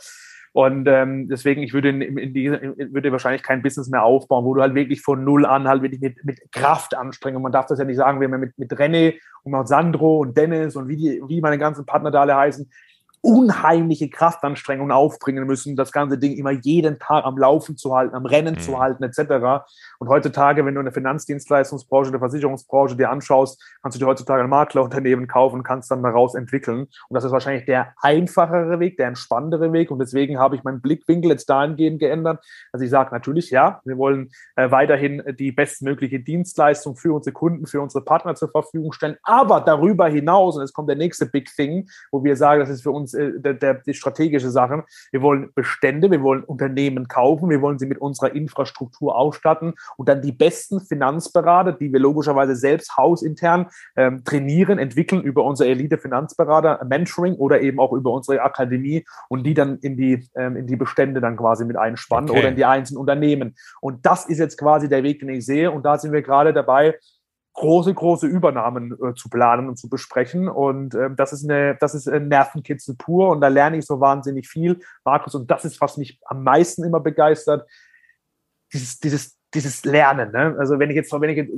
[0.53, 4.47] Und ähm, deswegen, ich würde, in, in die, in, würde wahrscheinlich kein Business mehr aufbauen,
[4.47, 7.37] wo du halt wirklich von null an halt wirklich mit, mit Kraft anstrengst.
[7.37, 10.37] Und man darf das ja nicht sagen, haben ja mit, mit René und Sandro und
[10.37, 12.71] Dennis und wie, die, wie meine ganzen Partner da alle heißen,
[13.27, 18.25] unheimliche Kraftanstrengungen aufbringen müssen, das ganze Ding immer jeden Tag am Laufen zu halten, am
[18.25, 18.61] Rennen Mhm.
[18.61, 19.65] zu halten, etc.
[19.99, 24.49] Und heutzutage, wenn du eine Finanzdienstleistungsbranche, eine Versicherungsbranche dir anschaust, kannst du dir heutzutage ein
[24.49, 26.83] Maklerunternehmen kaufen und kannst dann daraus entwickeln.
[27.09, 29.91] Und das ist wahrscheinlich der einfachere Weg, der entspannendere Weg.
[29.91, 33.99] Und deswegen habe ich meinen Blickwinkel jetzt dahingehend geändert, dass ich sage, natürlich, ja, wir
[33.99, 39.17] wollen äh, weiterhin die bestmögliche Dienstleistung für unsere Kunden, für unsere Partner zur Verfügung stellen.
[39.25, 42.83] Aber darüber hinaus, und jetzt kommt der nächste Big Thing, wo wir sagen, das ist
[42.83, 47.51] für uns äh, der, der, die strategische Sache, wir wollen Bestände, wir wollen Unternehmen kaufen,
[47.51, 52.55] wir wollen sie mit unserer Infrastruktur ausstatten und dann die besten Finanzberater, die wir logischerweise
[52.57, 59.05] selbst hausintern ähm, trainieren, entwickeln über unser Elite-Finanzberater, Mentoring oder eben auch über unsere Akademie
[59.29, 62.39] und die dann in die, ähm, in die Bestände dann quasi mit einspannen Okay.
[62.41, 63.55] oder in die einzelnen Unternehmen.
[63.81, 65.71] Und das ist jetzt quasi der Weg, den ich sehe.
[65.71, 66.95] Und da sind wir gerade dabei,
[67.57, 70.49] große, große Übernahmen äh, zu planen und zu besprechen.
[70.49, 73.99] Und ähm, das ist eine, das ist ein Nervenkitzel pur und da lerne ich so
[73.99, 75.35] wahnsinnig viel, Markus.
[75.35, 77.69] Und das ist, was mich am meisten immer begeistert,
[78.73, 80.33] dieses, dieses, dieses Lernen.
[80.33, 80.55] Ne?
[80.59, 81.53] Also wenn ich jetzt, wenn ich jetzt,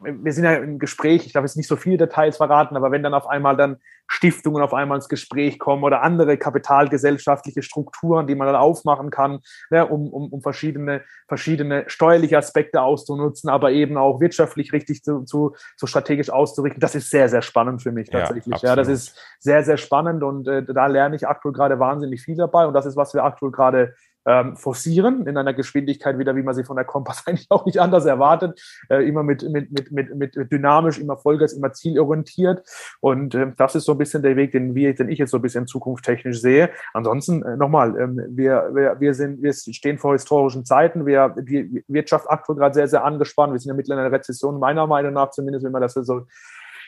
[0.00, 3.02] wir sind ja im Gespräch, ich darf jetzt nicht so viele Details verraten, aber wenn
[3.02, 8.34] dann auf einmal dann Stiftungen auf einmal ins Gespräch kommen oder andere kapitalgesellschaftliche Strukturen, die
[8.34, 13.96] man dann aufmachen kann, ne, um, um, um verschiedene, verschiedene steuerliche Aspekte auszunutzen, aber eben
[13.96, 18.10] auch wirtschaftlich richtig zu, zu, zu strategisch auszurichten, das ist sehr, sehr spannend für mich
[18.10, 18.60] tatsächlich.
[18.60, 22.22] Ja, ja das ist sehr, sehr spannend und äh, da lerne ich aktuell gerade wahnsinnig
[22.22, 23.94] viel dabei und das ist, was wir aktuell gerade
[24.26, 27.80] ähm, forcieren in einer Geschwindigkeit wieder, wie man sie von der Kompass eigentlich auch nicht
[27.80, 28.60] anders erwartet.
[28.88, 32.66] Äh, immer mit, mit, mit, mit, mit dynamisch, immer Vollgas, immer zielorientiert.
[33.00, 35.38] Und äh, das ist so ein bisschen der Weg, den wir, den ich jetzt so
[35.38, 36.70] ein bisschen zukunftstechnisch sehe.
[36.92, 41.06] Ansonsten äh, nochmal, ähm, wir, wir, wir sind, wir stehen vor historischen Zeiten.
[41.06, 43.52] Wir, die Wirtschaft aktuell gerade sehr, sehr angespannt.
[43.52, 46.26] Wir sind ja mittlerweile in einer Rezession, meiner Meinung nach zumindest, wenn man das so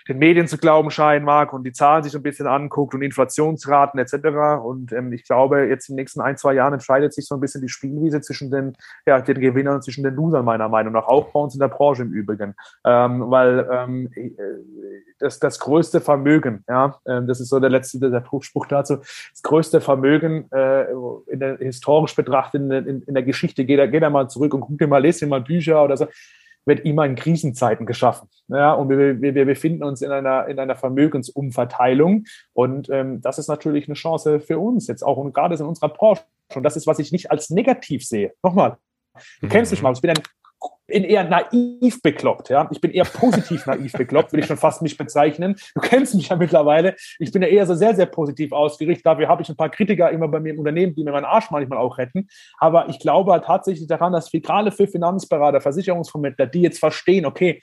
[0.09, 3.03] den Medien zu glauben scheinen mag und die Zahlen sich so ein bisschen anguckt und
[3.03, 4.63] Inflationsraten etc.
[4.63, 7.41] Und ähm, ich glaube, jetzt in den nächsten ein, zwei Jahren entscheidet sich so ein
[7.41, 8.75] bisschen die Spielwiese zwischen den,
[9.07, 11.69] ja, den Gewinnern und zwischen den Losern meiner Meinung nach, auch bei uns in der
[11.69, 12.55] Branche im Übrigen.
[12.85, 14.31] Ähm, weil ähm, äh,
[15.19, 19.43] das, das größte Vermögen, ja, ähm, das ist so der letzte, der Spruch dazu, das
[19.43, 20.85] größte Vermögen äh,
[21.29, 24.53] in der, historisch betrachtet in, in, in der Geschichte, geht da, geht da mal zurück
[24.53, 26.07] und guck dir mal, lest dir mal Bücher oder so
[26.67, 28.29] wird immer in Krisenzeiten geschaffen.
[28.49, 32.25] Ja, und wir, wir, wir befinden uns in einer, in einer Vermögensumverteilung.
[32.53, 35.89] Und ähm, das ist natürlich eine Chance für uns jetzt auch und gerade in unserer
[35.89, 36.23] Branche.
[36.55, 38.33] Und das ist, was ich nicht als negativ sehe.
[38.43, 38.77] Nochmal,
[39.41, 39.51] du mhm.
[39.51, 40.23] kennst mich mal, ich bin ein
[40.87, 42.69] bin eher naiv bekloppt, ja.
[42.71, 45.57] Ich bin eher positiv naiv bekloppt, würde ich schon fast mich bezeichnen.
[45.75, 46.95] Du kennst mich ja mittlerweile.
[47.19, 49.07] Ich bin ja eher so sehr, sehr positiv ausgerichtet.
[49.07, 51.51] Dafür habe ich ein paar Kritiker immer bei mir im Unternehmen, die mir meinen Arsch
[51.51, 52.29] manchmal auch retten.
[52.59, 57.63] Aber ich glaube halt tatsächlich daran, dass gerade für Finanzberater, Versicherungsvermittler, die jetzt verstehen, okay,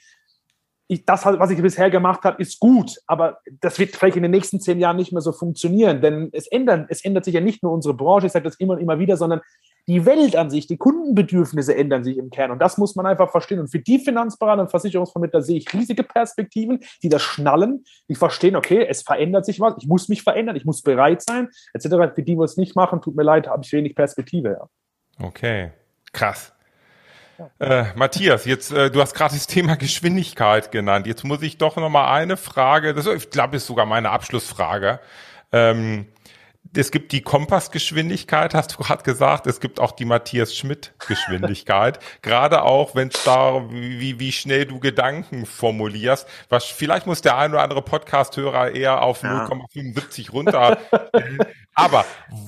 [0.88, 4.30] ich, das, was ich bisher gemacht habe, ist gut, aber das wird vielleicht in den
[4.30, 7.62] nächsten zehn Jahren nicht mehr so funktionieren, denn es ändert, es ändert sich ja nicht
[7.62, 9.40] nur unsere Branche, ich sage das immer und immer wieder, sondern
[9.86, 12.50] die Welt an sich, die Kundenbedürfnisse ändern sich im Kern.
[12.50, 13.58] Und das muss man einfach verstehen.
[13.58, 18.56] Und für die Finanzberater und Versicherungsvermittler sehe ich riesige Perspektiven, die das schnallen, die verstehen,
[18.56, 22.14] okay, es verändert sich was, ich muss mich verändern, ich muss bereit sein, etc.
[22.14, 24.58] Für die, die es nicht machen, tut mir leid, habe ich wenig Perspektive.
[24.58, 25.26] Ja.
[25.26, 25.72] Okay,
[26.12, 26.52] krass.
[27.58, 31.06] Äh, Matthias, jetzt äh, du hast gerade das Thema Geschwindigkeit genannt.
[31.06, 32.94] Jetzt muss ich doch noch mal eine Frage.
[32.94, 35.00] Das, ich glaube, ist sogar meine Abschlussfrage.
[35.50, 36.06] Ähm,
[36.74, 39.46] es gibt die Kompassgeschwindigkeit, hast du gerade gesagt.
[39.46, 41.98] Es gibt auch die Matthias Schmidt-Geschwindigkeit.
[42.22, 46.26] gerade auch, wenn es da, wie, wie schnell du Gedanken formulierst.
[46.48, 49.46] Was, vielleicht muss der ein oder andere Podcast-Hörer eher auf ja.
[49.46, 50.78] 0,75 runter.
[51.74, 52.04] Aber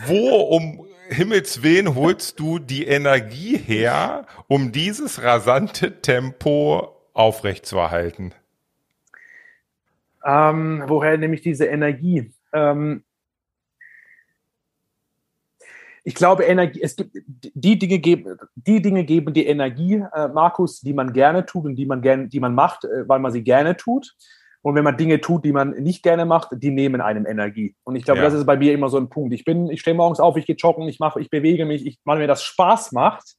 [0.06, 8.32] wo um Himmels Willen holst du die Energie her, um dieses rasante Tempo aufrechtzuerhalten?
[10.24, 12.32] Ähm, woher nehme ich diese Energie?
[12.54, 13.04] Ähm,
[16.07, 17.17] ich glaube, Energie, es gibt
[17.55, 21.77] die Dinge geben, die Dinge geben die Energie, äh, Markus, die man gerne tut und
[21.77, 24.14] die man gerne, die man macht, äh, weil man sie gerne tut.
[24.64, 27.77] Und wenn man Dinge tut, die man nicht gerne macht, die nehmen einem Energie.
[27.85, 28.24] Und ich glaube, ja.
[28.24, 29.35] das ist bei mir immer so ein Punkt.
[29.35, 31.98] Ich bin, ich stehe morgens auf, ich gehe joggen, ich mache, ich bewege mich, ich,
[32.05, 33.35] weil mir das Spaß macht.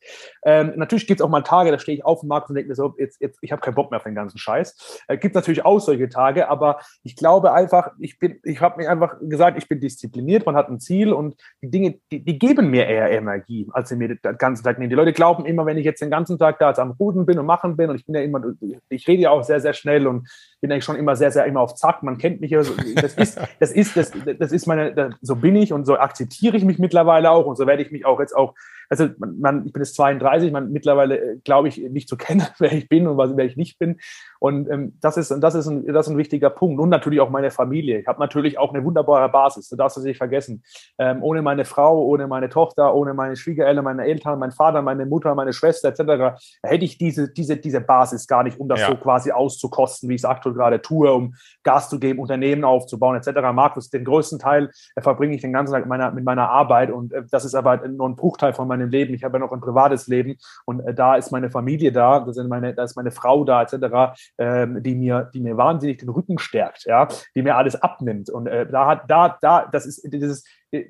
[0.46, 2.70] Ähm, natürlich gibt es auch mal Tage, da stehe ich auf und mag und denke
[2.70, 5.04] mir so, jetzt, jetzt, ich habe keinen Bock mehr auf den ganzen Scheiß.
[5.08, 8.92] Äh, gibt natürlich auch solche Tage, aber ich glaube einfach, ich bin, ich habe mir
[8.92, 12.70] einfach gesagt, ich bin diszipliniert, man hat ein Ziel und die Dinge, die, die geben
[12.70, 14.92] mir eher Energie, als sie mir den ganzen Tag nehmen.
[14.92, 17.40] Die Leute glauben immer, wenn ich jetzt den ganzen Tag da jetzt am Ruden bin
[17.40, 18.44] und machen bin und ich bin ja immer,
[18.90, 20.30] ich rede ja auch sehr, sehr schnell und
[20.62, 22.04] bin eigentlich schon immer sehr, sehr immer auf Zack.
[22.04, 22.62] Man kennt mich ja.
[22.96, 26.64] Das ist, das ist, das, das ist meine, so bin ich und so akzeptiere ich
[26.64, 28.54] mich mittlerweile auch und so werde ich mich auch jetzt auch
[28.90, 32.72] also man, ich bin jetzt 32, man mittlerweile äh, glaube ich nicht zu kennen, wer
[32.72, 33.98] ich bin und was, wer ich nicht bin.
[34.40, 36.80] Und ähm, das ist, das ist ein, das ist ein wichtiger Punkt.
[36.80, 38.00] Und natürlich auch meine Familie.
[38.00, 39.70] Ich habe natürlich auch eine wunderbare Basis.
[39.70, 40.64] Du darfst es nicht vergessen.
[41.00, 45.06] Ähm, ohne meine Frau, ohne meine Tochter, ohne meine Schwiegereltern, meine Eltern, mein Vater, meine
[45.06, 46.40] Mutter, meine Schwester etc.
[46.62, 48.88] hätte ich diese, diese, diese Basis gar nicht, um das ja.
[48.88, 53.16] so quasi auszukosten, wie ich es aktuell gerade tue, um Gas zu geben, Unternehmen aufzubauen
[53.16, 53.40] etc.
[53.54, 56.92] Markus, den größten Teil äh, verbringe ich den ganzen Tag mit meiner, mit meiner Arbeit
[56.92, 59.14] und äh, das ist aber nur ein Bruchteil von meinem Leben.
[59.14, 62.34] Ich habe ja noch ein privates Leben und äh, da ist meine Familie da, da,
[62.34, 66.10] sind meine, da ist meine Frau da, etc., ähm, die, mir, die mir wahnsinnig den
[66.10, 68.30] Rücken stärkt, ja, die mir alles abnimmt.
[68.30, 70.44] Und äh, da hat, da, da, das ist dieses,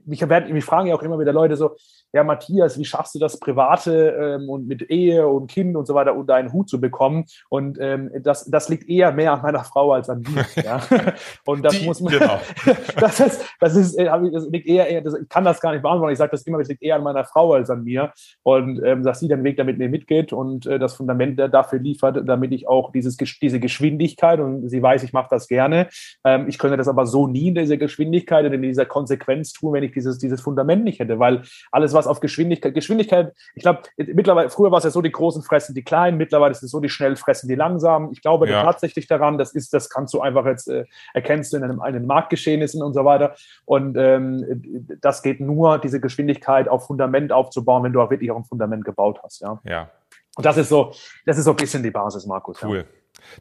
[0.06, 1.76] mich, werden, mich fragen ja auch immer wieder Leute so,
[2.16, 5.96] ja, Matthias, wie schaffst du das Private ähm, und mit Ehe und Kind und so
[5.96, 7.26] weiter unter einen Hut zu bekommen?
[7.50, 10.46] Und ähm, das, das liegt eher mehr an meiner Frau als an mir.
[10.64, 10.80] Ja?
[11.46, 12.40] Und das Die, muss man, genau.
[13.00, 15.82] das ist, das ist, äh, das liegt eher, eher das, ich kann das gar nicht
[15.82, 16.14] beantworten.
[16.14, 18.14] Ich sage das immer, das liegt eher an meiner Frau als an mir.
[18.44, 22.22] Und ähm, dass sie den Weg damit mir mitgeht und äh, das Fundament dafür liefert,
[22.26, 25.90] damit ich auch dieses, diese Geschwindigkeit und sie weiß, ich mache das gerne.
[26.24, 29.74] Ähm, ich könnte das aber so nie in dieser Geschwindigkeit und in dieser Konsequenz tun,
[29.74, 33.82] wenn ich dieses, dieses Fundament nicht hätte, weil alles, was auf Geschwindigkeit, Geschwindigkeit, ich glaube,
[33.98, 36.80] mittlerweile, früher war es ja so, die Großen fressen die Kleinen, mittlerweile ist es so,
[36.80, 38.12] die schnell fressen die Langsamen.
[38.12, 38.64] Ich glaube ja.
[38.64, 42.06] tatsächlich daran, das ist, das kannst du einfach jetzt, äh, erkennst du in einem, einem
[42.06, 43.36] Marktgeschehnissen und so weiter.
[43.66, 48.38] Und ähm, das geht nur, diese Geschwindigkeit auf Fundament aufzubauen, wenn du auch wirklich auch
[48.38, 49.60] ein Fundament gebaut hast, ja.
[49.64, 49.90] Ja.
[50.36, 50.94] Und das ist so,
[51.26, 52.62] das ist so ein bisschen die Basis, Markus.
[52.62, 52.78] Cool.
[52.78, 52.84] Ja.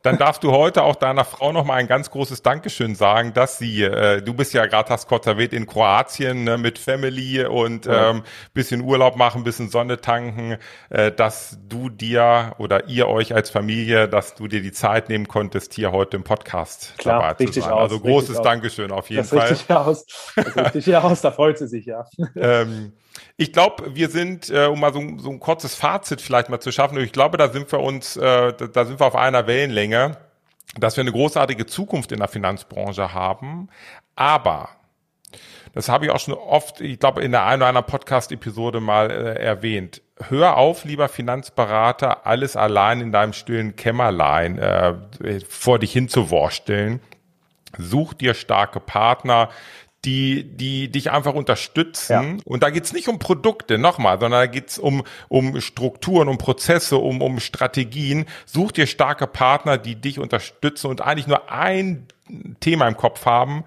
[0.02, 3.58] Dann darfst du heute auch deiner Frau noch mal ein ganz großes Dankeschön sagen, dass
[3.58, 8.10] sie, äh, du bist ja gerade, hast erwähnt, in Kroatien ne, mit Family und ja.
[8.10, 10.56] ähm, bisschen Urlaub machen, bisschen Sonne tanken,
[10.90, 15.28] äh, dass du dir oder ihr euch als Familie, dass du dir die Zeit nehmen
[15.28, 17.72] konntest, hier heute im Podcast Klar, dabei zu sein.
[17.72, 19.48] Aus, also großes Dankeschön auf jeden das Fall.
[19.48, 20.06] Richtig aus.
[20.34, 22.06] Das richtig aus, da freut sie sich, ja.
[22.36, 22.92] Ähm,
[23.36, 26.72] ich glaube, wir sind, äh, um mal so, so, ein kurzes Fazit vielleicht mal zu
[26.72, 30.16] schaffen, ich glaube, da sind wir uns, äh, da sind wir auf einer Wellenlänge,
[30.78, 33.68] dass wir eine großartige Zukunft in der Finanzbranche haben.
[34.16, 34.68] Aber,
[35.74, 39.10] das habe ich auch schon oft, ich glaube, in der einen oder anderen Podcast-Episode mal
[39.10, 40.02] äh, erwähnt.
[40.28, 44.94] Hör auf, lieber Finanzberater, alles allein in deinem stillen Kämmerlein äh,
[45.48, 47.00] vor dich hinzuworsteln.
[47.76, 49.50] Such dir starke Partner,
[50.04, 52.12] die, die dich einfach unterstützen.
[52.12, 52.42] Ja.
[52.44, 56.98] Und da geht's nicht um Produkte, nochmal, sondern da geht's um, um Strukturen, um Prozesse,
[56.98, 58.26] um, um Strategien.
[58.46, 62.06] Such dir starke Partner, die dich unterstützen und eigentlich nur ein
[62.60, 63.64] Thema im Kopf haben,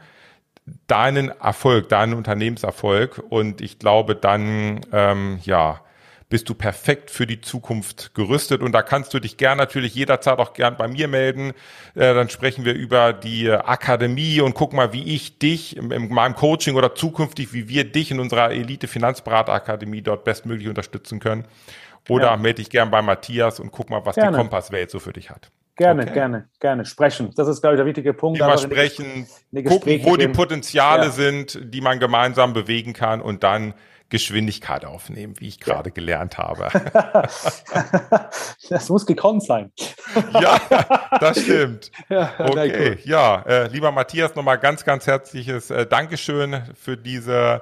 [0.87, 3.23] deinen Erfolg, deinen Unternehmenserfolg.
[3.29, 5.81] Und ich glaube, dann, ähm, ja,
[6.29, 8.61] bist du perfekt für die Zukunft gerüstet.
[8.61, 11.53] Und da kannst du dich gern natürlich jederzeit auch gern bei mir melden.
[11.95, 16.09] Äh, dann sprechen wir über die Akademie und guck mal, wie ich dich in, in
[16.09, 21.19] meinem Coaching oder zukünftig, wie wir dich in unserer Elite Finanzberater Akademie dort bestmöglich unterstützen
[21.19, 21.45] können.
[22.09, 22.37] Oder ja.
[22.37, 24.31] melde dich gern bei Matthias und guck mal, was gerne.
[24.31, 25.49] die Kompasswelt so für dich hat.
[25.77, 26.13] Gerne, okay.
[26.13, 26.85] gerne, gerne.
[26.85, 27.31] Sprechen.
[27.35, 28.39] Das ist, glaube ich, der wichtige Punkt.
[28.39, 29.27] Immer sprechen,
[29.67, 31.11] gucken, wo die Potenziale ja.
[31.11, 33.75] sind, die man gemeinsam bewegen kann und dann
[34.09, 35.93] Geschwindigkeit aufnehmen, wie ich gerade ja.
[35.93, 36.69] gelernt habe.
[38.69, 39.71] das muss gekonnt sein.
[40.33, 40.59] ja,
[41.19, 41.91] das stimmt.
[42.09, 47.61] Ja, okay, ja, äh, lieber Matthias, nochmal ganz, ganz herzliches äh, Dankeschön für diese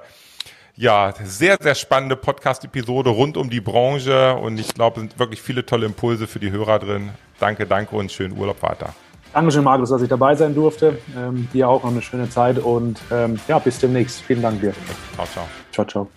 [0.76, 5.64] ja, sehr, sehr spannende Podcast-Episode rund um die Branche und ich glaube, sind wirklich viele
[5.64, 7.10] tolle Impulse für die Hörer drin.
[7.40, 8.94] Danke, danke und schönen Urlaub weiter.
[9.32, 10.98] Dankeschön, Markus, dass ich dabei sein durfte.
[11.16, 14.22] Ähm, dir auch noch eine schöne Zeit und ähm, ja, bis demnächst.
[14.22, 14.74] Vielen Dank dir.
[15.14, 15.48] Ciao, ciao.
[15.72, 16.10] Ciao, ciao.